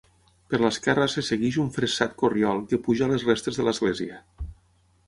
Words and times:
Per 0.53 0.59
l'esquerra 0.61 1.05
se 1.15 1.23
segueix 1.27 1.59
un 1.65 1.69
fressat 1.75 2.17
corriol 2.23 2.65
que 2.73 2.81
puja 2.89 3.07
a 3.09 3.13
les 3.13 3.31
restes 3.31 3.61
de 3.63 3.69
l'església. 3.71 4.21